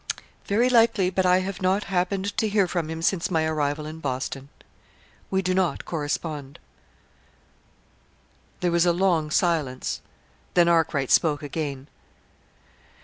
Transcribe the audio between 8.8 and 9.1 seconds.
a